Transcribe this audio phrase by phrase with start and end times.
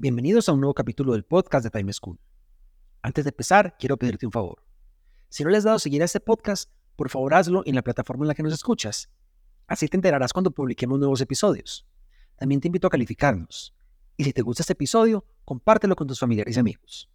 [0.00, 2.20] Bienvenidos a un nuevo capítulo del podcast de Time School.
[3.02, 4.62] Antes de empezar, quiero pedirte un favor.
[5.28, 8.22] Si no le has dado seguir a este podcast, por favor hazlo en la plataforma
[8.22, 9.10] en la que nos escuchas.
[9.66, 11.84] Así te enterarás cuando publiquemos nuevos episodios.
[12.36, 13.74] También te invito a calificarnos.
[14.16, 17.10] Y si te gusta este episodio, compártelo con tus familiares y amigos.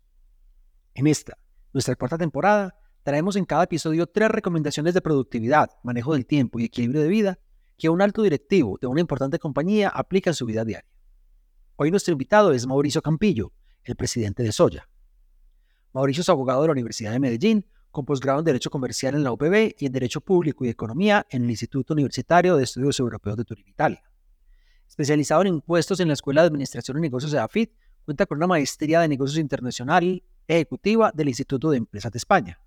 [0.94, 1.38] En esta,
[1.72, 6.66] nuestra cuarta temporada, traemos en cada episodio tres recomendaciones de productividad, manejo del tiempo y
[6.66, 7.40] equilibrio de vida
[7.78, 10.93] que un alto directivo de una importante compañía aplica en su vida diaria.
[11.76, 13.52] Hoy nuestro invitado es Mauricio Campillo,
[13.84, 14.88] el presidente de Soya.
[15.92, 19.32] Mauricio es abogado de la Universidad de Medellín, con posgrado en Derecho Comercial en la
[19.32, 23.46] UPB y en Derecho Público y Economía en el Instituto Universitario de Estudios Europeos de
[23.46, 24.04] Turín, Italia.
[24.88, 27.72] Especializado en impuestos en la Escuela de Administración y Negocios de AFIT,
[28.06, 32.60] cuenta con una maestría de Negocios Internacional Ejecutiva del Instituto de Empresas de España.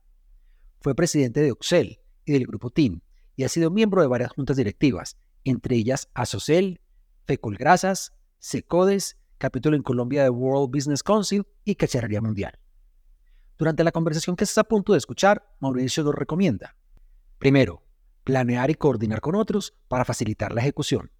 [0.80, 3.02] Fue presidente de Oxel y del Grupo TIM
[3.36, 6.80] y ha sido miembro de varias juntas directivas, entre ellas Asocel,
[7.24, 12.58] Fecolgrasas, SECODES, capítulo en Colombia de World Business Council y Cacharrería Mundial.
[13.58, 16.76] Durante la conversación que estás a punto de escuchar, Mauricio nos recomienda.
[17.38, 17.82] Primero,
[18.24, 21.10] planear y coordinar con otros para facilitar la ejecución.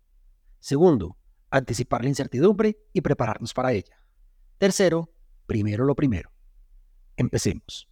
[0.59, 1.17] Segundo,
[1.51, 3.97] anticipar la incertidumbre y prepararnos para ella.
[4.59, 5.11] Tercero,
[5.47, 6.31] primero lo primero.
[7.17, 7.89] Empecemos.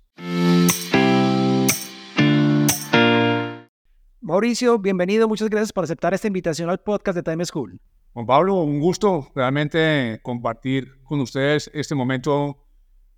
[4.20, 5.28] Mauricio, bienvenido.
[5.28, 7.80] Muchas gracias por aceptar esta invitación al podcast de Time School.
[8.14, 12.64] Juan Pablo, un gusto realmente compartir con ustedes este momento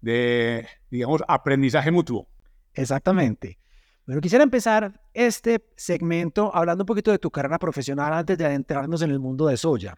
[0.00, 2.26] de, digamos, aprendizaje mutuo.
[2.72, 3.58] Exactamente.
[4.06, 9.02] Bueno, quisiera empezar este segmento hablando un poquito de tu carrera profesional antes de adentrarnos
[9.02, 9.96] en el mundo de Soya.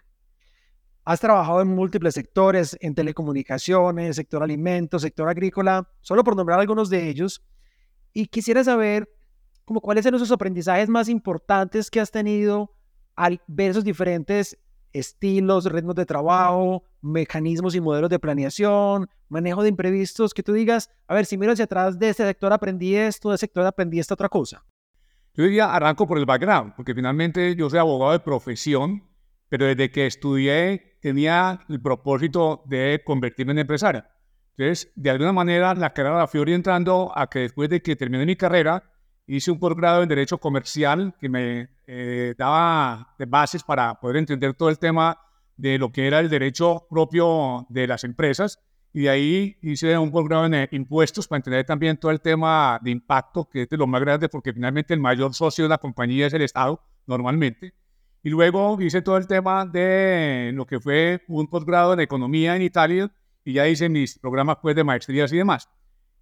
[1.04, 6.90] Has trabajado en múltiples sectores, en telecomunicaciones, sector alimentos, sector agrícola, solo por nombrar algunos
[6.90, 7.44] de ellos.
[8.12, 9.08] Y quisiera saber
[9.64, 12.74] como cuáles son esos aprendizajes más importantes que has tenido
[13.14, 14.58] al ver esos diferentes
[14.98, 20.90] estilos, ritmos de trabajo, mecanismos y modelos de planeación, manejo de imprevistos, que tú digas,
[21.06, 23.98] a ver, si miro hacia atrás de este sector aprendí esto, de este sector aprendí
[23.98, 24.64] esta otra cosa.
[25.34, 29.04] Yo diría, arranco por el background, porque finalmente yo soy abogado de profesión,
[29.48, 34.04] pero desde que estudié tenía el propósito de convertirme en empresario.
[34.56, 38.26] Entonces, de alguna manera, la carrera la fui orientando a que después de que terminé
[38.26, 38.82] mi carrera,
[39.28, 44.70] hice un posgrado en Derecho Comercial que me eh, daba bases para poder entender todo
[44.70, 45.18] el tema
[45.56, 48.58] de lo que era el derecho propio de las empresas.
[48.92, 52.80] Y de ahí hice un posgrado en eh, impuestos para entender también todo el tema
[52.82, 55.78] de impacto, que es de lo más grande, porque finalmente el mayor socio de la
[55.78, 57.74] compañía es el Estado, normalmente.
[58.22, 62.62] Y luego hice todo el tema de lo que fue un posgrado en economía en
[62.62, 63.12] Italia
[63.44, 65.68] y ya hice mis programas pues, de maestrías y demás.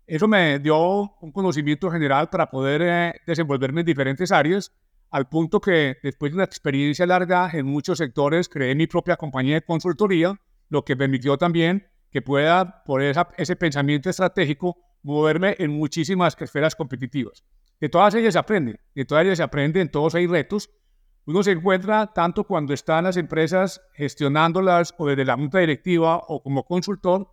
[0.06, 4.72] Eso me dio un conocimiento general para poder eh, desenvolverme en diferentes áreas,
[5.10, 9.54] al punto que después de una experiencia larga en muchos sectores, creé mi propia compañía
[9.54, 16.36] de consultoría, lo que permitió también que pueda, por ese pensamiento estratégico, moverme en muchísimas
[16.40, 17.44] esferas competitivas.
[17.80, 20.70] De todas ellas se aprende, de todas ellas se aprende, en todos hay retos.
[21.26, 26.42] Uno se encuentra tanto cuando están las empresas gestionándolas o desde la junta directiva o
[26.42, 27.28] como consultor,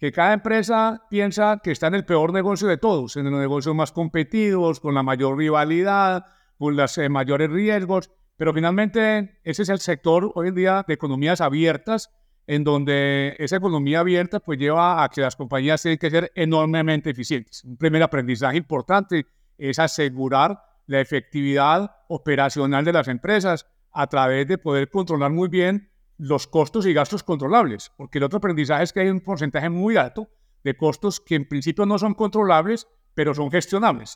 [0.00, 3.74] que cada empresa piensa que está en el peor negocio de todos, en los negocios
[3.74, 6.24] más competidos, con la mayor rivalidad,
[6.56, 10.94] con los eh, mayores riesgos, pero finalmente ese es el sector hoy en día de
[10.94, 12.10] economías abiertas,
[12.46, 17.10] en donde esa economía abierta pues lleva a que las compañías tienen que ser enormemente
[17.10, 17.62] eficientes.
[17.64, 19.26] Un primer aprendizaje importante
[19.58, 25.89] es asegurar la efectividad operacional de las empresas a través de poder controlar muy bien
[26.20, 29.96] los costos y gastos controlables, porque el otro aprendizaje es que hay un porcentaje muy
[29.96, 30.28] alto
[30.62, 34.14] de costos que en principio no son controlables, pero son gestionables.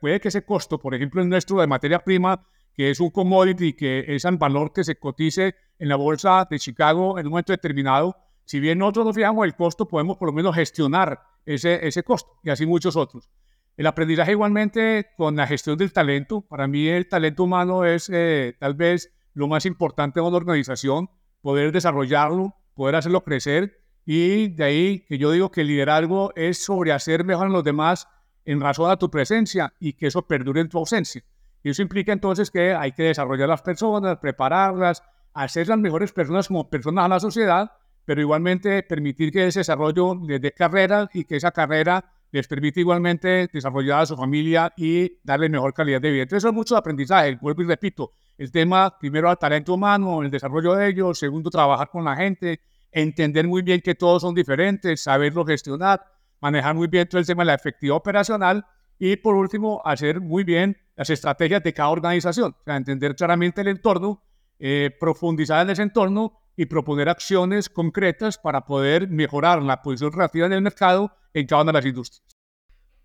[0.00, 3.74] puede que ese costo, por ejemplo, el nuestro de materia prima, que es un commodity,
[3.74, 7.52] que es el valor que se cotice en la bolsa de Chicago en un momento
[7.52, 8.16] determinado,
[8.46, 12.38] si bien nosotros no fijamos el costo, podemos por lo menos gestionar ese, ese costo
[12.42, 13.28] y así muchos otros.
[13.76, 16.40] El aprendizaje igualmente con la gestión del talento.
[16.40, 21.10] Para mí el talento humano es eh, tal vez lo más importante en una organización
[21.40, 26.64] poder desarrollarlo, poder hacerlo crecer y de ahí que yo digo que el liderazgo es
[26.64, 28.08] sobre hacer mejor a los demás
[28.44, 31.22] en razón a tu presencia y que eso perdure en tu ausencia.
[31.62, 35.02] Y eso implica entonces que hay que desarrollar las personas, prepararlas,
[35.34, 37.72] hacer las mejores personas como personas a la sociedad,
[38.04, 42.80] pero igualmente permitir que ese desarrollo les dé carrera y que esa carrera les permite
[42.80, 46.22] igualmente desarrollar a su familia y darle mejor calidad de vida.
[46.22, 50.74] Entonces, son muchos aprendizajes, vuelvo y repito, el tema primero al talento humano, el desarrollo
[50.74, 55.44] de ellos, segundo, trabajar con la gente, entender muy bien que todos son diferentes, saberlo
[55.44, 56.02] gestionar,
[56.40, 58.64] manejar muy bien todo el tema de la efectividad operacional
[58.98, 64.22] y por último, hacer muy bien las estrategias de cada organización, entender claramente el entorno,
[64.58, 70.46] eh, profundizar en ese entorno y proponer acciones concretas para poder mejorar la posición relativa
[70.46, 72.38] en el mercado en cada una de las industrias.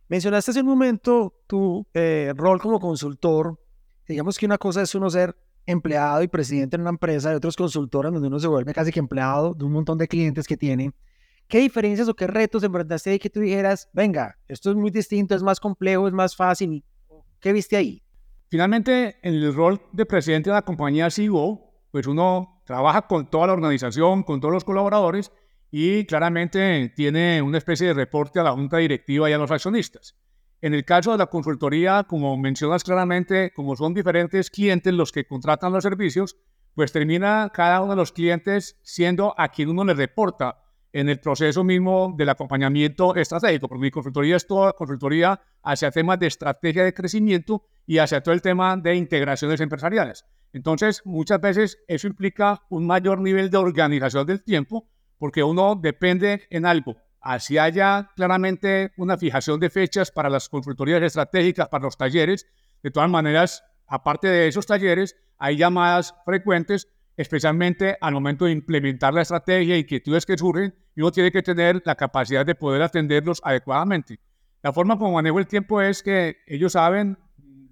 [0.07, 3.59] Mencionaste hace un momento tu eh, rol como consultor.
[4.07, 5.35] Digamos que una cosa es uno ser
[5.65, 8.99] empleado y presidente en una empresa y otros consultores donde uno se vuelve casi que
[8.99, 10.91] empleado de un montón de clientes que tiene.
[11.47, 15.35] ¿Qué diferencias o qué retos enfrentaste ahí que tú dijeras, venga, esto es muy distinto,
[15.35, 16.83] es más complejo, es más fácil?
[17.39, 18.01] ¿Qué viste ahí?
[18.49, 21.59] Finalmente, en el rol de presidente de la compañía CEO,
[21.91, 25.31] pues uno trabaja con toda la organización, con todos los colaboradores
[25.69, 30.15] y claramente tiene una especie de reporte a la junta directiva y a los accionistas.
[30.63, 35.27] En el caso de la consultoría, como mencionas claramente, como son diferentes clientes los que
[35.27, 36.37] contratan los servicios,
[36.73, 40.63] pues termina cada uno de los clientes siendo a quien uno le reporta
[40.93, 46.17] en el proceso mismo del acompañamiento estratégico, porque mi consultoría es toda consultoría hacia temas
[46.19, 50.23] de estrategia de crecimiento y hacia todo el tema de integraciones empresariales.
[50.53, 54.87] Entonces, muchas veces eso implica un mayor nivel de organización del tiempo,
[55.17, 56.95] porque uno depende en algo.
[57.23, 62.45] Así haya claramente una fijación de fechas para las consultorías estratégicas, para los talleres.
[62.83, 69.13] De todas maneras, aparte de esos talleres, hay llamadas frecuentes, especialmente al momento de implementar
[69.13, 72.55] la estrategia y que es que surgen, y uno tiene que tener la capacidad de
[72.55, 74.19] poder atenderlos adecuadamente.
[74.61, 77.17] La forma como manejo el tiempo es que ellos saben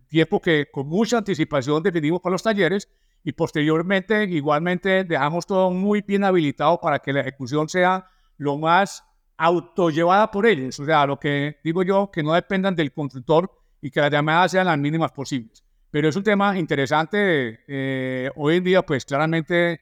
[0.07, 2.88] tiempo que con mucha anticipación definimos para los talleres
[3.21, 8.07] y posteriormente igualmente dejamos todo muy bien habilitado para que la ejecución sea
[8.38, 9.03] lo más
[9.41, 10.79] autollevada por ellos.
[10.79, 13.51] O sea, lo que digo yo, que no dependan del constructor
[13.81, 15.63] y que las llamadas sean las mínimas posibles.
[15.89, 17.61] Pero es un tema interesante.
[17.67, 19.81] Eh, hoy en día, pues claramente,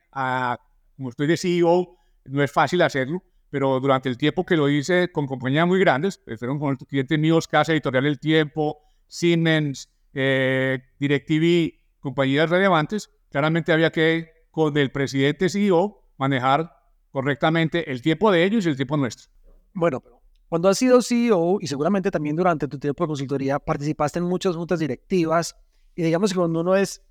[0.96, 5.12] como estoy de CEO, no es fácil hacerlo, pero durante el tiempo que lo hice
[5.12, 8.78] con compañías muy grandes, fueron con clientes míos, Casa Editorial El Tiempo,
[9.08, 16.72] Siemens, eh, DirecTV, compañías relevantes, claramente había que, con el presidente CEO, manejar
[17.12, 19.30] correctamente el tiempo de ellos y el tiempo nuestro.
[19.74, 20.04] Bueno,
[20.48, 24.56] cuando has sido CEO y seguramente también durante tu tiempo de consultoría participaste en muchas
[24.56, 25.56] juntas directivas
[25.96, 27.04] y digamos que cuando uno es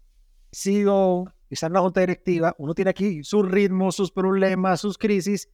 [0.50, 4.98] CEO y está en una junta directiva, uno tiene aquí sus ritmos, sus problemas, sus
[4.98, 5.48] crisis,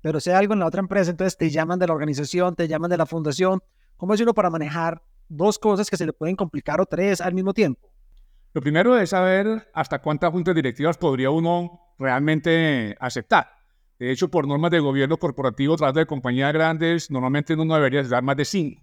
[0.00, 2.68] pero si hay algo en la otra empresa, entonces te llaman de la organización, te
[2.68, 3.60] llaman de la fundación.
[3.96, 7.34] ¿Cómo es uno para manejar dos cosas que se le pueden complicar o tres al
[7.34, 7.90] mismo tiempo?
[8.52, 13.55] Lo primero es saber hasta cuántas juntas directivas podría uno realmente aceptar.
[13.98, 18.22] De hecho, por normas de gobierno corporativo, tras de compañías grandes, normalmente uno debería dar
[18.22, 18.82] más de cinco.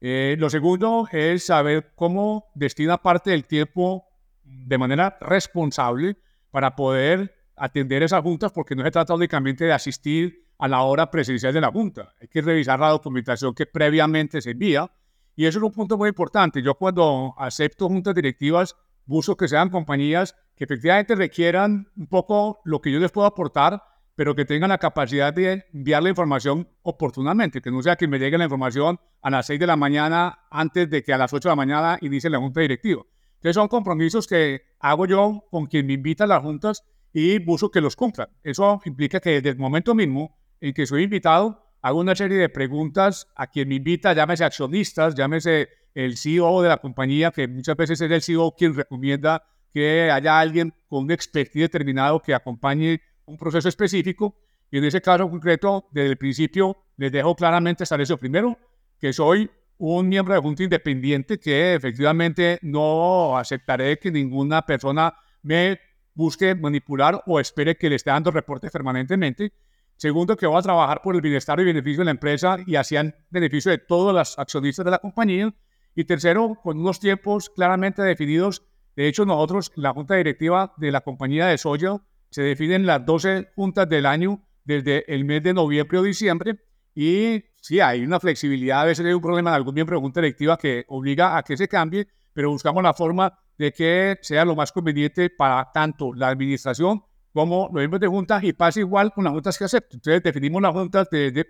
[0.00, 4.04] Eh, lo segundo es saber cómo destina parte del tiempo
[4.42, 6.16] de manera responsable
[6.50, 11.10] para poder atender esas juntas, porque no se trata únicamente de asistir a la hora
[11.10, 12.14] presencial de la junta.
[12.20, 14.90] Hay que revisar la documentación que previamente se envía
[15.34, 16.62] y eso es un punto muy importante.
[16.62, 22.80] Yo cuando acepto juntas directivas, busco que sean compañías que efectivamente requieran un poco lo
[22.80, 23.82] que yo les puedo aportar,
[24.22, 28.20] pero que tengan la capacidad de enviar la información oportunamente, que no sea que me
[28.20, 31.48] llegue la información a las 6 de la mañana antes de que a las 8
[31.48, 33.02] de la mañana inicie la junta directiva.
[33.34, 37.72] Entonces son compromisos que hago yo con quien me invita a las juntas y busco
[37.72, 38.28] que los cumplan.
[38.44, 42.48] Eso implica que desde el momento mismo en que soy invitado, hago una serie de
[42.48, 47.76] preguntas a quien me invita, llámese accionistas, llámese el CEO de la compañía, que muchas
[47.76, 49.42] veces es el CEO quien recomienda
[49.74, 54.36] que haya alguien con un expertise determinado que acompañe un proceso específico.
[54.70, 58.58] Y en ese caso concreto, desde el principio, les dejo claramente establecido primero
[58.98, 65.12] que soy un miembro de Junta Independiente que efectivamente no aceptaré que ninguna persona
[65.42, 65.80] me
[66.14, 69.52] busque manipular o espere que le esté dando reportes permanentemente.
[69.96, 73.14] Segundo, que va a trabajar por el bienestar y beneficio de la empresa y hacia
[73.30, 75.52] beneficio de todos los accionistas de la compañía.
[75.94, 78.62] Y tercero, con unos tiempos claramente definidos.
[78.96, 81.96] De hecho, nosotros, la junta directiva de la compañía de soya,
[82.32, 86.58] se definen las 12 juntas del año desde el mes de noviembre o diciembre.
[86.94, 88.80] Y sí, hay una flexibilidad.
[88.80, 91.56] A veces hay un problema en algún miembro de junta directiva que obliga a que
[91.56, 96.28] se cambie, pero buscamos la forma de que sea lo más conveniente para tanto la
[96.28, 99.96] administración como los miembros de juntas y pasa igual con las juntas que acepto.
[99.96, 101.46] Entonces definimos las juntas, de, de,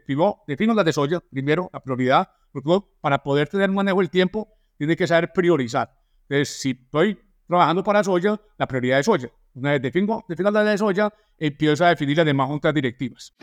[0.47, 4.49] defino las de soya, primero, la prioridad, porque para poder tener manejo del tiempo,
[4.79, 5.93] tiene que saber priorizar.
[6.29, 7.19] Entonces, si estoy
[7.53, 9.31] trabajando para soya, la prioridad es soya.
[9.53, 13.35] Una vez defino, defino la de soya, empiezo a definir las demás juntas directivas.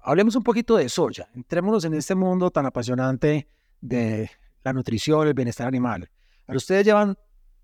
[0.00, 1.28] Hablemos un poquito de soya.
[1.32, 3.46] Entrémonos en este mundo tan apasionante
[3.80, 4.28] de
[4.64, 6.10] la nutrición, el bienestar animal.
[6.44, 7.16] Pero ustedes llevan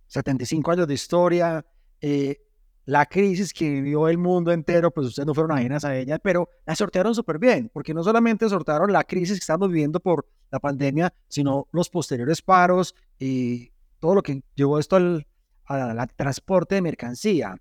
[0.07, 1.67] 75 años de historia.
[2.01, 2.46] Eh,
[2.87, 6.49] la crisis que vivió el mundo entero, pues ustedes no fueron ajenas a ella, pero
[6.65, 10.61] la sortearon súper bien, porque no solamente sortearon la crisis que estamos viviendo por la
[10.61, 15.27] pandemia, sino los posteriores paros y todo lo que llevó esto al,
[15.65, 17.57] al transporte de mercancía.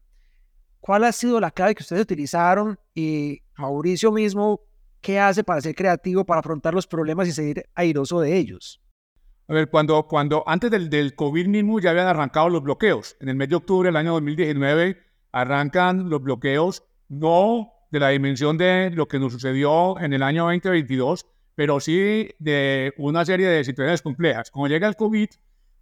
[0.80, 2.80] ¿Cuál ha sido la clave que ustedes utilizaron?
[2.94, 4.62] Y Mauricio mismo,
[5.02, 8.80] ¿qué hace para ser creativo, para afrontar los problemas y seguir airoso de ellos?
[9.48, 13.18] A ver, cuando, cuando antes del, del COVID mismo ya habían arrancado los bloqueos.
[13.20, 15.06] En el mes de octubre del año 2019
[15.36, 20.44] arrancan los bloqueos, no de la dimensión de lo que nos sucedió en el año
[20.44, 21.26] 2022,
[21.56, 24.50] pero sí de una serie de situaciones complejas.
[24.50, 25.28] Como llega el COVID,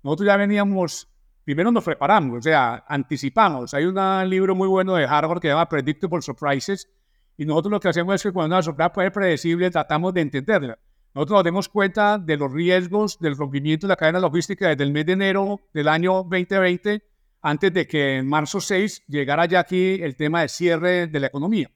[0.02, 1.08] nosotros ya veníamos,
[1.46, 3.76] primero nos preparamos, o sea, anticipamos.
[3.76, 3.96] Hay un
[4.28, 6.90] libro muy bueno de Harvard que se llama Predictable Surprises,
[7.38, 10.22] y nosotros lo que hacemos es que cuando una sorpresa puede ser predecible, tratamos de
[10.22, 10.80] entenderla.
[11.14, 14.92] Nosotros nos damos cuenta de los riesgos del rompimiento de la cadena logística desde el
[14.92, 17.13] mes de enero del año 2020
[17.44, 21.28] antes de que en marzo 6 llegara ya aquí el tema de cierre de la
[21.28, 21.70] economía.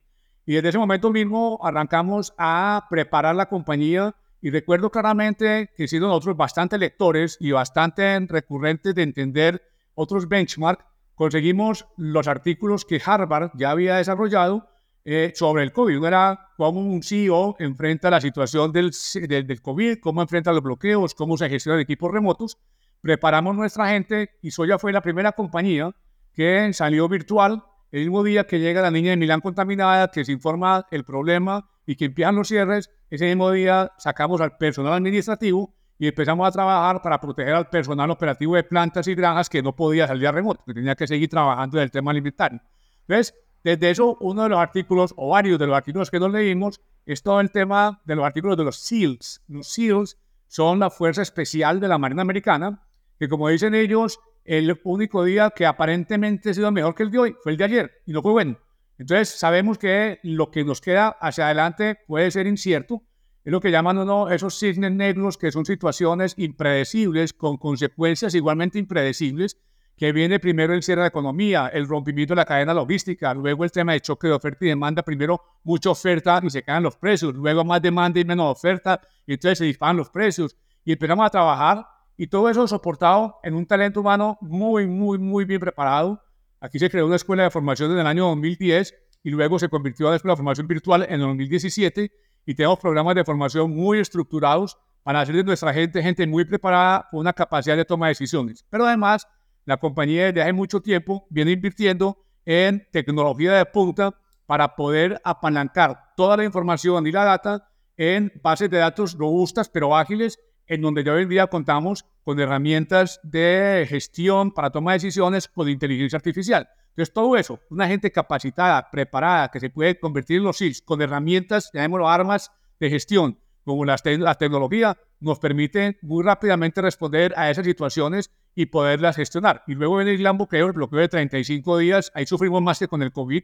[0.45, 6.07] Y desde ese momento mismo arrancamos a preparar la compañía y recuerdo claramente que siendo
[6.07, 9.61] nosotros bastante lectores y bastante recurrentes de entender
[9.93, 14.69] otros benchmarks, conseguimos los artículos que Harvard ya había desarrollado
[15.03, 15.97] eh, sobre el COVID.
[15.97, 18.91] Uno era cómo un CEO enfrenta la situación del,
[19.27, 22.57] del, del COVID, cómo enfrenta los bloqueos, cómo se gestionan equipos remotos
[23.01, 25.91] preparamos nuestra gente y Soya fue la primera compañía
[26.33, 30.31] que salió virtual el mismo día que llega la niña de Milán contaminada, que se
[30.31, 32.89] informa el problema y que empiezan los cierres.
[33.09, 38.11] Ese mismo día sacamos al personal administrativo y empezamos a trabajar para proteger al personal
[38.11, 41.29] operativo de plantas y granjas que no podía salir a remoto, que tenía que seguir
[41.29, 42.61] trabajando en el tema alimentario.
[43.07, 46.81] Entonces, desde eso, uno de los artículos, o varios de los artículos que nos leímos,
[47.05, 49.41] es todo el tema de los artículos de los SEALs.
[49.47, 52.83] Los SEALs son la Fuerza Especial de la Marina Americana,
[53.19, 57.19] que como dicen ellos, el único día que aparentemente ha sido mejor que el de
[57.19, 58.57] hoy fue el de ayer y no fue bueno.
[58.97, 63.03] Entonces sabemos que lo que nos queda hacia adelante puede ser incierto.
[63.43, 68.79] Es lo que llaman uno esos cisnes negros, que son situaciones impredecibles con consecuencias igualmente
[68.79, 69.57] impredecibles,
[69.95, 73.63] que viene primero el cierre de la economía, el rompimiento de la cadena logística, luego
[73.63, 76.97] el tema de choque de oferta y demanda, primero mucha oferta y se caen los
[76.97, 80.55] precios, luego más demanda y menos oferta, y entonces se disparan los precios.
[80.83, 81.85] Y empezamos a trabajar
[82.17, 86.21] y todo eso soportado en un talento humano muy, muy, muy bien preparado.
[86.59, 88.93] Aquí se creó una escuela de formación en el año 2010
[89.23, 92.11] y luego se convirtió en la escuela de formación virtual en el 2017
[92.45, 97.07] y tenemos programas de formación muy estructurados para hacer de nuestra gente gente muy preparada
[97.11, 98.65] con una capacidad de toma de decisiones.
[98.69, 99.27] Pero además,
[99.65, 106.13] la compañía desde hace mucho tiempo viene invirtiendo en tecnología de punta para poder apalancar
[106.15, 111.09] toda la información y la data en bases de datos robustas pero ágiles en donde
[111.09, 116.69] hoy en día contamos con herramientas de gestión para toma de decisiones con inteligencia artificial.
[116.89, 121.01] Entonces, todo eso, una gente capacitada, preparada, que se puede convertir en los SILs con
[121.01, 127.49] herramientas, llamémoslo armas de gestión, como la, la tecnología, nos permite muy rápidamente responder a
[127.49, 129.63] esas situaciones y poderlas gestionar.
[129.67, 132.87] Y luego viene el gran bloqueo, el bloqueo de 35 días, ahí sufrimos más que
[132.87, 133.43] con el COVID,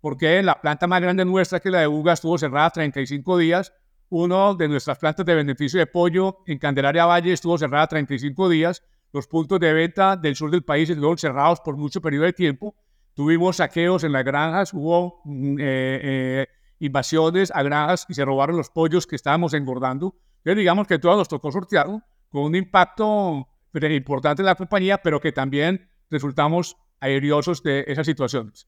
[0.00, 3.72] porque la planta más grande nuestra, que la de UGA, estuvo cerrada 35 días,
[4.10, 8.82] uno de nuestras plantas de beneficio de pollo en Candelaria Valle estuvo cerrada 35 días.
[9.12, 12.74] Los puntos de venta del sur del país estuvieron cerrados por mucho periodo de tiempo.
[13.14, 16.46] Tuvimos saqueos en las granjas, hubo mm, eh, eh,
[16.80, 20.16] invasiones a granjas y se robaron los pollos que estábamos engordando.
[20.38, 25.20] Entonces, digamos que todo nos tocó sortearlo con un impacto importante en la compañía, pero
[25.20, 28.66] que también resultamos aeriosos de esas situaciones.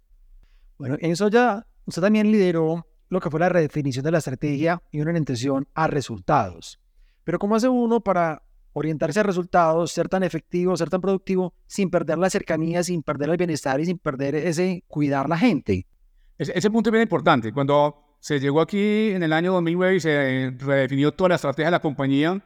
[0.79, 4.83] Bueno, en eso ya usted también lideró lo que fue la redefinición de la estrategia
[4.91, 6.81] y una orientación a resultados.
[7.25, 8.43] Pero ¿cómo hace uno para
[8.73, 13.29] orientarse a resultados, ser tan efectivo, ser tan productivo, sin perder la cercanía, sin perder
[13.29, 15.87] el bienestar y sin perder ese cuidar la gente?
[16.39, 17.53] Ese, punto es bien importante.
[17.53, 21.73] Cuando se llegó aquí en el año 2009 y se redefinió toda la estrategia de
[21.73, 22.43] la compañía,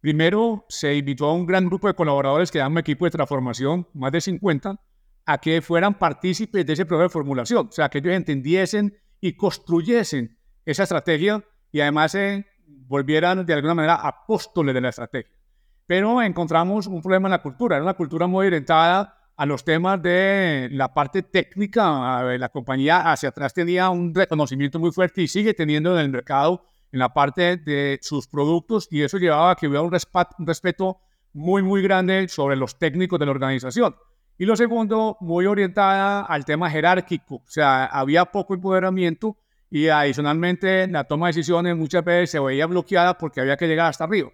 [0.00, 4.12] primero se invitó a un gran grupo de colaboradores que llaman equipo de transformación, más
[4.12, 4.78] de 50,
[5.24, 9.32] a que fueran partícipes de ese proceso de formulación, o sea, que ellos entendiesen y
[9.32, 15.32] construyesen esa estrategia y además se volvieran de alguna manera apóstoles de la estrategia.
[15.86, 20.02] Pero encontramos un problema en la cultura, era una cultura muy orientada a los temas
[20.02, 22.36] de la parte técnica.
[22.36, 26.66] La compañía hacia atrás tenía un reconocimiento muy fuerte y sigue teniendo en el mercado
[26.92, 30.98] en la parte de sus productos y eso llevaba a que hubiera un, respeto
[31.32, 33.96] muy, muy grande sobre los técnicos de la organización.
[34.36, 39.36] Y lo segundo, muy orientada al tema jerárquico, o sea, había poco empoderamiento
[39.70, 43.90] y adicionalmente la toma de decisiones muchas veces se veía bloqueada porque había que llegar
[43.90, 44.30] hasta arriba.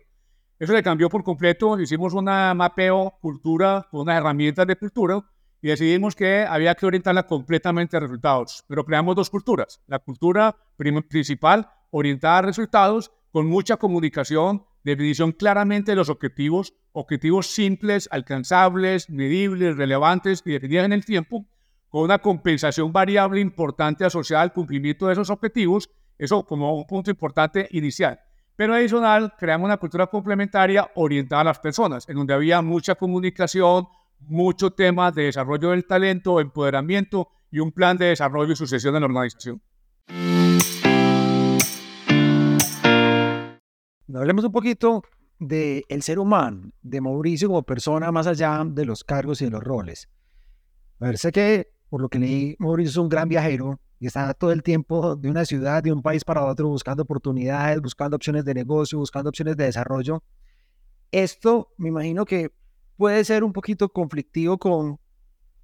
[0.58, 5.22] Eso le cambió por completo, hicimos un mapeo cultura unas herramientas de cultura
[5.62, 8.64] y decidimos que había que orientarla completamente a resultados.
[8.68, 9.82] Pero creamos dos culturas.
[9.86, 17.48] La cultura principal orientada a resultados con mucha comunicación, definición claramente de los objetivos, objetivos
[17.48, 21.46] simples, alcanzables, medibles, relevantes y definidos en el tiempo,
[21.88, 27.10] con una compensación variable importante asociada al cumplimiento de esos objetivos, eso como un punto
[27.10, 28.20] importante inicial.
[28.56, 33.88] Pero adicional, creamos una cultura complementaria orientada a las personas, en donde había mucha comunicación,
[34.20, 39.00] mucho tema de desarrollo del talento, empoderamiento y un plan de desarrollo y sucesión en
[39.00, 39.62] la organización.
[44.14, 45.02] Hablemos un poquito
[45.38, 49.50] del el ser humano, de Mauricio como persona más allá de los cargos y de
[49.50, 50.08] los roles.
[51.00, 54.32] A ver, sé que por lo que leí, Mauricio es un gran viajero y está
[54.32, 58.44] todo el tiempo de una ciudad, de un país para otro, buscando oportunidades, buscando opciones
[58.44, 60.22] de negocio, buscando opciones de desarrollo.
[61.10, 62.52] Esto me imagino que
[62.96, 64.98] puede ser un poquito conflictivo con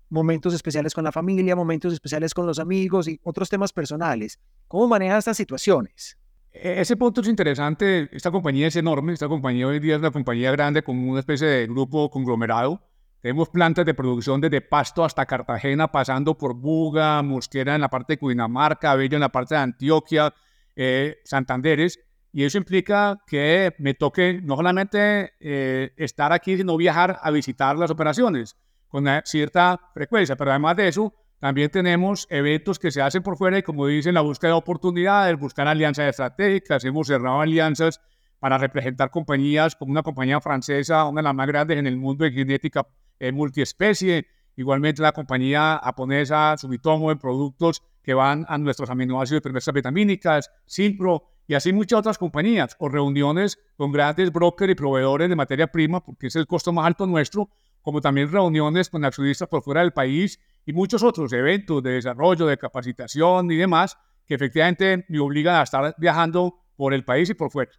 [0.09, 4.41] momentos especiales con la familia, momentos especiales con los amigos y otros temas personales.
[4.67, 6.19] ¿Cómo maneja estas situaciones?
[6.63, 8.09] E-, ese punto es interesante.
[8.13, 9.13] Esta compañía es enorme.
[9.13, 12.81] Esta compañía hoy día es una compañía grande con una especie de grupo conglomerado.
[13.21, 18.13] Tenemos plantas de producción desde Pasto hasta Cartagena, pasando por Buga, Mosquera en la parte
[18.13, 20.33] de Cundinamarca, Bello en la parte de Antioquia,
[20.77, 21.99] eh, Santanderes.
[22.33, 27.77] Y eso implica que me toque no solamente eh, estar aquí, sino viajar a visitar
[27.77, 28.57] las operaciones
[28.89, 33.59] con cierta frecuencia, pero además de eso, también tenemos eventos que se hacen por fuera
[33.59, 36.85] y como dicen, la búsqueda de oportunidades, buscar alianzas estratégicas.
[36.85, 38.01] Hemos cerrado alianzas
[38.39, 42.25] para representar compañías como una compañía francesa, una de las más grandes en el mundo
[42.25, 42.87] de genética
[43.19, 44.27] eh, multiespecie.
[44.57, 50.51] Igualmente la compañía japonesa Sumitomo de productos que van a nuestros aminoácidos de nuestras vitamínicas,
[50.65, 55.67] Simpro, y así muchas otras compañías, o reuniones con grandes brokers y proveedores de materia
[55.67, 57.51] prima, porque es el costo más alto nuestro,
[57.83, 62.45] como también reuniones con accionistas por fuera del país y muchos otros eventos de desarrollo,
[62.47, 67.35] de capacitación y demás, que efectivamente me obligan a estar viajando por el país y
[67.35, 67.71] por fuera.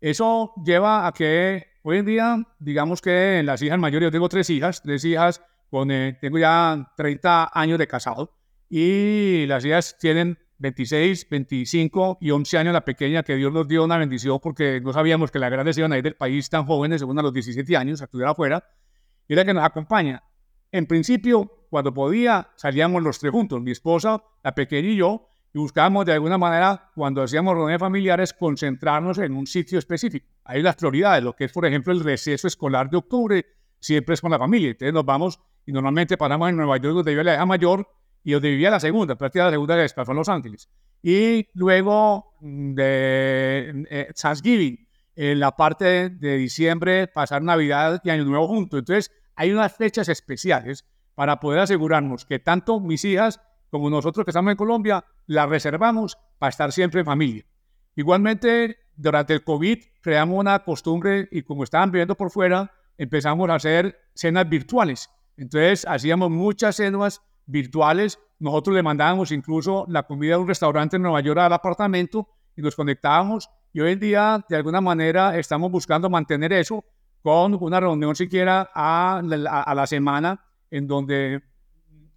[0.00, 4.48] Eso lleva a que hoy en día, digamos que las hijas mayores, yo tengo tres
[4.50, 8.32] hijas, tres hijas, con, eh, tengo ya 30 años de casado,
[8.68, 13.84] y las hijas tienen 26, 25 y 11 años la pequeña, que Dios nos dio
[13.84, 17.00] una bendición porque no sabíamos que las grandes iban a ir del país tan jóvenes,
[17.00, 18.64] según a los 17 años, a estudiar afuera,
[19.26, 20.22] y la que nos acompaña.
[20.70, 25.58] En principio, cuando podía, salíamos los tres juntos, mi esposa, la pequeña y yo, y
[25.58, 30.26] buscábamos de alguna manera, cuando hacíamos reuniones familiares, concentrarnos en un sitio específico.
[30.44, 33.46] Hay las prioridades, lo que es, por ejemplo, el receso escolar de octubre,
[33.80, 34.70] siempre es con la familia.
[34.70, 37.88] Entonces nos vamos y normalmente paramos en Nueva York, donde vive la hija mayor,
[38.26, 40.68] y donde vivía la segunda, prácticamente la segunda que fue Los Ángeles.
[41.00, 48.24] Y luego mm, de eh, Thanksgiving, en la parte de, diciembre, pasar Navidad y Año
[48.24, 48.80] Nuevo juntos.
[48.80, 50.84] Entonces, hay unas fechas especiales
[51.16, 56.16] para poder asegurarnos que tanto mis hijas como nosotros que estamos en Colombia las reservamos
[56.38, 57.44] para estar siempre en familia.
[57.96, 63.54] Igualmente, durante el COVID creamos una costumbre y como estaban viviendo por fuera, empezamos a
[63.54, 65.10] hacer cenas virtuales.
[65.36, 68.18] Entonces, hacíamos muchas cenas virtuales.
[68.38, 72.62] Nosotros le mandábamos incluso la comida de un restaurante en Nueva York al apartamento y
[72.62, 73.50] nos conectábamos.
[73.72, 76.84] Y hoy en día, de alguna manera, estamos buscando mantener eso
[77.22, 81.42] con una reunión siquiera a, a, la semana, en donde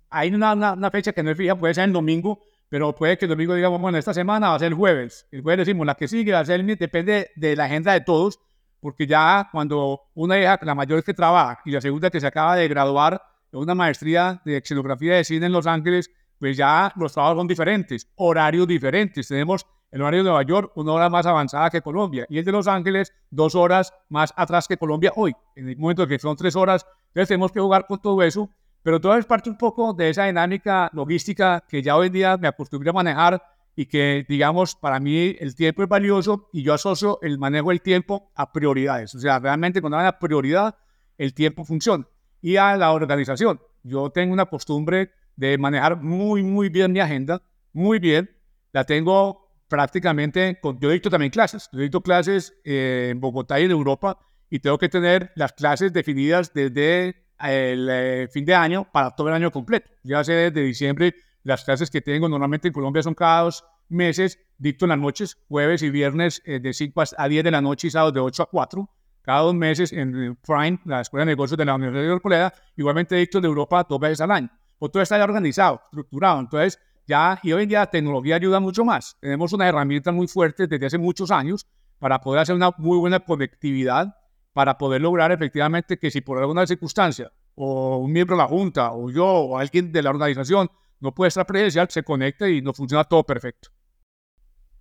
[0.10, 3.30] hay una, fecha que no es fija, puede ser el domingo, pero puede que el
[3.30, 5.28] domingo digamos, bueno, esta semana va a ser el jueves.
[5.32, 8.02] El jueves decimos, la que sigue va a ser el depende de la agenda de
[8.02, 8.40] todos,
[8.80, 12.56] porque ya cuando una hija, la mayor que trabaja y la segunda que se acaba
[12.56, 17.38] de graduar, una maestría de escenografía de cine en Los Ángeles, pues ya los trabajos
[17.38, 19.28] son diferentes, horarios diferentes.
[19.28, 22.52] Tenemos el horario de Nueva York una hora más avanzada que Colombia y el de
[22.52, 26.56] Los Ángeles dos horas más atrás que Colombia hoy, en el momento que son tres
[26.56, 26.86] horas.
[27.08, 28.50] Entonces tenemos que jugar con todo eso,
[28.84, 32.38] pero todo es parte un poco de esa dinámica logística que ya hoy en día
[32.38, 33.44] me acostumbré a manejar
[33.76, 37.82] y que, digamos, para mí el tiempo es valioso y yo asocio el manejo del
[37.82, 39.16] tiempo a prioridades.
[39.16, 40.76] O sea, realmente cuando hay una prioridad,
[41.18, 42.06] el tiempo funciona
[42.42, 43.60] y a la organización.
[43.84, 48.30] Yo tengo una costumbre de manejar muy, muy bien mi agenda, muy bien.
[48.74, 53.64] La tengo prácticamente, con, yo dicto también clases, yo dicto clases eh, en Bogotá y
[53.64, 58.86] en Europa y tengo que tener las clases definidas desde el eh, fin de año
[58.92, 59.90] para todo el año completo.
[60.04, 64.40] Ya sé desde diciembre las clases que tengo normalmente en Colombia son cada dos meses,
[64.58, 67.88] dicto en las noches, jueves y viernes eh, de 5 a 10 de la noche
[67.88, 68.90] y sábados de 8 a 4
[69.22, 73.16] cada dos meses en Prime, la Escuela de Negocios de la Universidad de Europea, igualmente
[73.16, 74.50] dictos de Europa dos veces al año.
[74.80, 76.40] Pues todo está ya organizado, estructurado.
[76.40, 79.18] Entonces, ya, y hoy en día la tecnología ayuda mucho más.
[79.20, 81.68] Tenemos una herramienta muy fuerte desde hace muchos años
[82.00, 84.16] para poder hacer una muy buena conectividad,
[84.54, 88.94] para poder lograr efectivamente que si por alguna circunstancia o un miembro de la Junta
[88.94, 90.70] o yo o alguien de la organización
[91.02, 93.70] no puede estar presencial, se conecta y no funciona todo perfecto.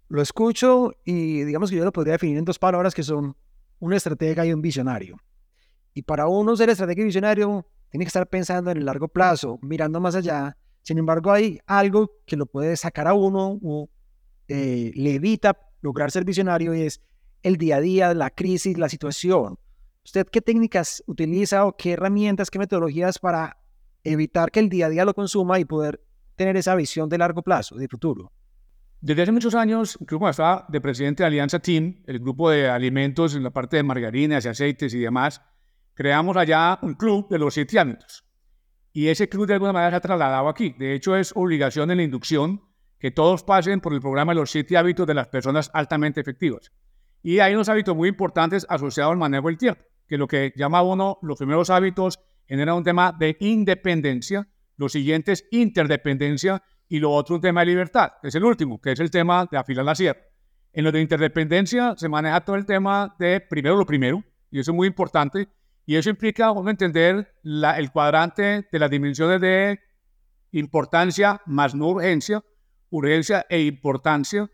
[0.09, 3.37] Lo escucho y digamos que yo lo podría definir en dos palabras que son
[3.81, 5.17] un estratega y un visionario.
[5.95, 9.59] Y para uno ser estratega y visionario, tiene que estar pensando en el largo plazo,
[9.63, 10.57] mirando más allá.
[10.83, 13.89] Sin embargo, hay algo que lo puede sacar a uno o
[14.49, 17.01] eh, le evita lograr ser visionario y es
[17.43, 19.59] el día a día, la crisis, la situación.
[20.05, 23.59] ¿Usted qué técnicas utiliza o qué herramientas, qué metodologías para
[24.05, 26.03] evitar que el día a día lo consuma y poder
[26.37, 28.33] tener esa visión de largo plazo, de futuro?
[29.01, 32.69] Desde hace muchos años, creo que estaba de presidente de Alianza Team, el grupo de
[32.69, 35.41] alimentos en la parte de margarinas y aceites y demás,
[35.99, 38.25] creamos allá un club de los ámbitos.
[38.93, 40.77] Y ese club de alguna manera se ha trasladado aquí.
[40.79, 42.63] De hecho, es obligación en la inducción
[43.01, 46.71] que todos pasen por el programa de los siete hábitos de las personas altamente efectivas.
[47.21, 50.83] Y hay unos hábitos muy importantes asociados al manejo del tiempo, que lo que llama
[50.83, 57.35] uno los primeros hábitos genera un tema de independencia, los siguientes interdependencia y lo otro
[57.35, 59.97] un tema de libertad, que es el último, que es el tema de afilar la
[59.97, 60.21] sierra.
[60.73, 64.71] En lo de interdependencia se maneja todo el tema de primero lo primero, y eso
[64.71, 65.49] es muy importante,
[65.89, 69.81] y eso implica uno entender la, el cuadrante de las dimensiones de
[70.53, 72.45] importancia más no urgencia,
[72.91, 74.51] urgencia e importancia,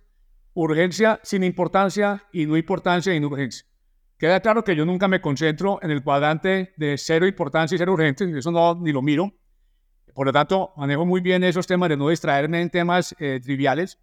[0.53, 3.67] urgencia sin importancia y no importancia no urgencia.
[4.17, 7.95] Queda claro que yo nunca me concentro en el cuadrante de cero importancia y cero
[7.95, 9.33] urgencia, eso no ni lo miro,
[10.15, 13.99] por lo tanto, manejo muy bien esos temas de no distraerme en temas eh, triviales,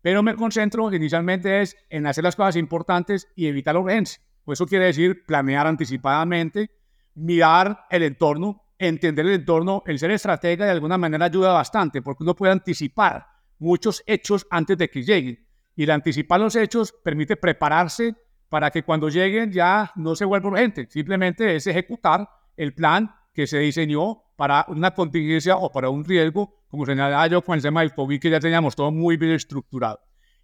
[0.00, 4.20] pero me concentro inicialmente es en hacer las cosas importantes y evitar la urgencia.
[4.46, 6.70] Eso quiere decir planear anticipadamente,
[7.14, 12.24] mirar el entorno, entender el entorno, el ser estratega de alguna manera ayuda bastante porque
[12.24, 13.26] uno puede anticipar
[13.58, 15.46] muchos hechos antes de que lleguen.
[15.76, 18.14] Y el anticipar los hechos permite prepararse
[18.48, 23.46] para que cuando lleguen ya no se vuelva urgente, simplemente es ejecutar el plan que
[23.46, 27.80] se diseñó para una contingencia o para un riesgo, como señalaba yo con el tema
[27.80, 30.00] del COVID, que ya teníamos todo muy bien estructurado.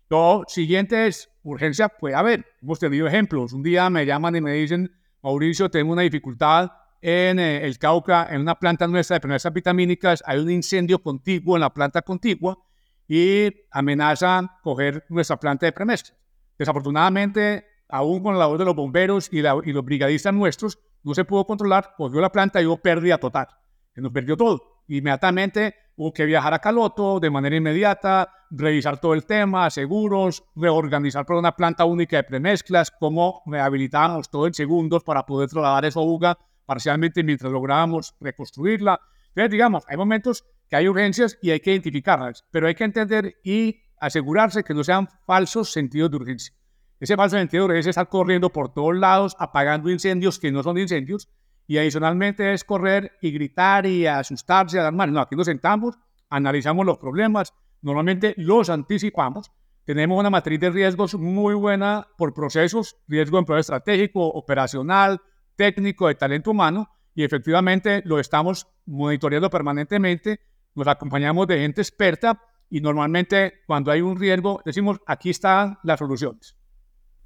[0.09, 2.47] Lo siguiente es urgencia, puede haber.
[2.63, 3.53] Hemos tenido ejemplos.
[3.53, 4.91] Un día me llaman y me dicen,
[5.23, 10.23] Mauricio, tengo una dificultad en eh, el Cauca, en una planta nuestra de premezclas vitamínicas,
[10.27, 12.59] hay un incendio contiguo en la planta contigua
[13.07, 16.19] y amenazan coger nuestra planta de premezclas.
[16.59, 21.25] Desafortunadamente, aún con la labor de los bomberos y, y los brigadistas nuestros, no se
[21.25, 23.47] pudo controlar, cogió la planta y hubo pérdida total
[23.95, 24.78] que nos perdió todo.
[24.89, 31.27] Inmediatamente hubo que viajar a Caloto de manera inmediata, revisar todo el tema, seguros, reorganizar
[31.27, 36.01] por una planta única de premezclas, cómo rehabilitamos todo en segundos para poder trasladar esa
[36.01, 39.01] UGA parcialmente mientras lográbamos reconstruirla.
[39.29, 43.37] Entonces, digamos, hay momentos que hay urgencias y hay que identificarlas, pero hay que entender
[43.43, 46.55] y asegurarse que no sean falsos sentidos de urgencia.
[47.01, 50.63] Ese falso sentido de urgencia es estar corriendo por todos lados, apagando incendios que no
[50.63, 51.29] son incendios,
[51.69, 55.13] y adicionalmente es correr y gritar y asustarse, alarmar.
[55.13, 55.99] No, aquí nos sentamos,
[56.31, 57.53] analizamos los problemas,
[57.83, 59.53] normalmente los anticipamos.
[59.85, 65.21] Tenemos una matriz de riesgos muy buena por procesos, riesgo de empleo estratégico, operacional,
[65.57, 70.41] técnico, de talento humano, y efectivamente lo estamos monitoreando permanentemente.
[70.75, 75.99] Nos acompañamos de gente experta y normalmente cuando hay un riesgo decimos, aquí están las
[75.99, 76.58] soluciones.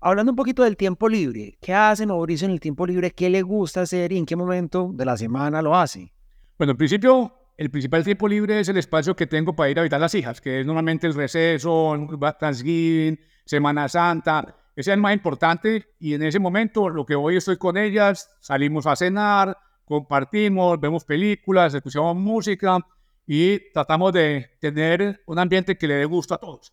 [0.05, 3.13] Hablando un poquito del tiempo libre, ¿qué hace Mauricio en el tiempo libre?
[3.13, 6.13] ¿Qué le gusta hacer y en qué momento de la semana lo hace?
[6.59, 9.83] Bueno, en principio, el principal tiempo libre es el espacio que tengo para ir a
[9.83, 11.97] visitar las hijas, que es normalmente el receso,
[12.41, 14.57] Thanksgiving, Semana Santa.
[14.75, 18.29] Ese es el más importante y en ese momento lo que voy estoy con ellas,
[18.41, 22.85] salimos a cenar, compartimos, vemos películas, escuchamos música
[23.25, 26.73] y tratamos de tener un ambiente que le dé gusto a todos.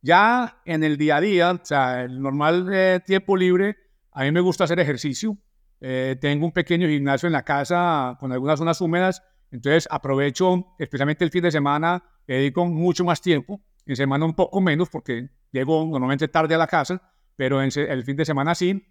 [0.00, 3.76] Ya en el día a día, o sea, el normal eh, tiempo libre,
[4.12, 5.36] a mí me gusta hacer ejercicio.
[5.80, 11.24] Eh, tengo un pequeño gimnasio en la casa con algunas zonas húmedas, entonces aprovecho, especialmente
[11.24, 13.60] el fin de semana, dedico mucho más tiempo.
[13.86, 17.00] En semana un poco menos porque llego normalmente tarde a la casa,
[17.36, 18.84] pero en el fin de semana sí.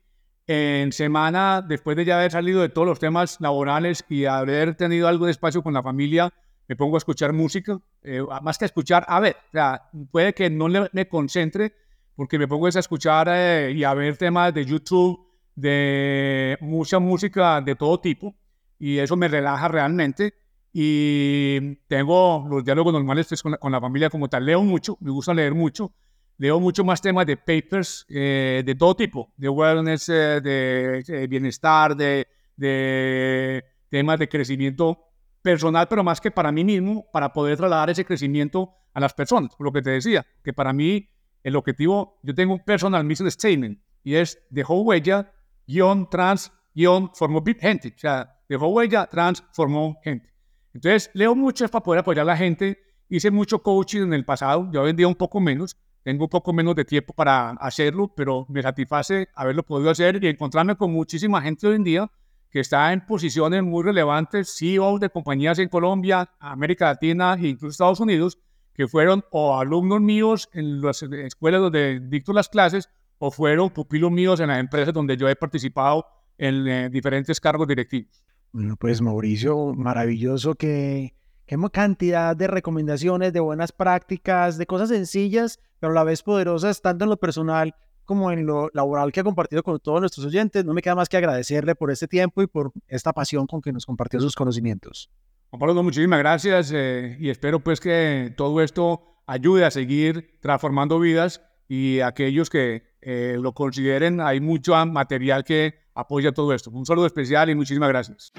[0.48, 5.08] En semana, después de ya haber salido de todos los temas laborales y haber tenido
[5.08, 6.34] algo de espacio con la familia,
[6.68, 10.34] me pongo a escuchar música, eh, más que a escuchar, a ver, o sea, puede
[10.34, 11.74] que no me concentre
[12.18, 15.20] porque me pongo a escuchar eh, y a ver temas de YouTube,
[15.56, 18.36] de mucha música de todo tipo,
[18.80, 20.34] y eso me relaja realmente.
[20.74, 24.46] Y tengo los diálogos normales pues, con, la, familia como tal.
[24.46, 25.94] Leo mucho, me gusta leer mucho.
[26.38, 31.96] leo mucho más temas de papers eh, de todo tipo, de wellness, eh, de, bienestar,
[31.96, 35.07] de, de temas de crecimiento
[35.48, 39.56] personal, pero más que para mí mismo, para poder trasladar ese crecimiento a las personas.
[39.56, 41.10] Por lo que te decía, que para mí
[41.42, 45.32] el objetivo, yo tengo un personal mission statement y es dejó huella,
[45.66, 47.94] guion, trans, guion, formó gente.
[47.96, 50.34] O sea, dejó huella, transformó gente.
[50.74, 52.78] Entonces, leo mucho para poder apoyar a la gente.
[53.08, 56.76] Hice mucho coaching en el pasado, yo vendía un poco menos, tengo un poco menos
[56.76, 61.68] de tiempo para hacerlo, pero me satisface haberlo podido hacer y encontrarme con muchísima gente
[61.68, 62.12] hoy en día
[62.50, 67.72] que está en posiciones muy relevantes, CEOs de compañías en Colombia, América Latina e incluso
[67.72, 68.38] Estados Unidos,
[68.74, 74.12] que fueron o alumnos míos en las escuelas donde dicto las clases o fueron pupilos
[74.12, 76.06] míos en las empresas donde yo he participado
[76.38, 78.24] en eh, diferentes cargos directivos.
[78.52, 85.60] Bueno, pues Mauricio, maravilloso que, que cantidad de recomendaciones, de buenas prácticas, de cosas sencillas,
[85.80, 87.76] pero a la vez poderosas, tanto en lo personal
[88.08, 90.65] como en lo laboral que ha compartido con todos nuestros oyentes.
[90.65, 93.72] No me queda más que agradecerle por este tiempo y por esta pasión con que
[93.72, 95.12] nos compartió sus conocimientos.
[95.50, 101.00] Juan Pablo, muchísimas gracias eh, y espero pues que todo esto ayude a seguir transformando
[101.00, 106.72] vidas y aquellos que eh, lo consideren, hay mucho material que apoya todo esto.
[106.72, 108.32] Un saludo especial y muchísimas gracias.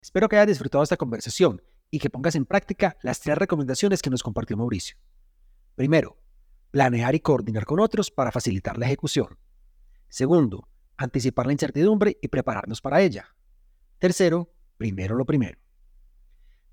[0.00, 4.10] Espero que hayas disfrutado esta conversación y que pongas en práctica las tres recomendaciones que
[4.10, 4.96] nos compartió Mauricio.
[5.80, 6.20] Primero,
[6.72, 9.38] planear y coordinar con otros para facilitar la ejecución.
[10.10, 13.34] Segundo, anticipar la incertidumbre y prepararnos para ella.
[13.98, 15.58] Tercero, primero lo primero.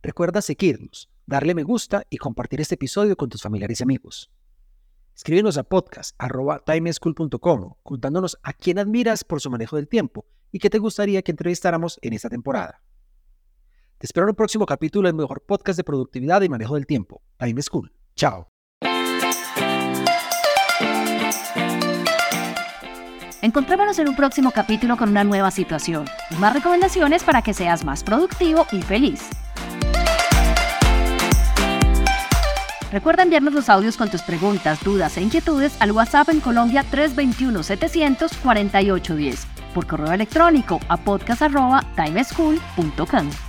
[0.03, 4.29] Recuerda seguirnos, darle me gusta y compartir este episodio con tus familiares y amigos.
[5.15, 10.79] Escríbenos a podcast.timeschool.com contándonos a quién admiras por su manejo del tiempo y qué te
[10.79, 12.83] gustaría que entrevistáramos en esta temporada.
[13.99, 17.21] Te espero en el próximo capítulo del mejor podcast de productividad y manejo del tiempo,
[17.37, 17.93] Time School.
[18.13, 18.49] Chao.
[23.41, 27.85] Encontrémonos en un próximo capítulo con una nueva situación y más recomendaciones para que seas
[27.85, 29.29] más productivo y feliz.
[32.91, 39.45] Recuerda enviarnos los audios con tus preguntas, dudas e inquietudes al WhatsApp en Colombia 321-700-4810,
[39.73, 43.46] por correo electrónico a podcast.timeschool.com.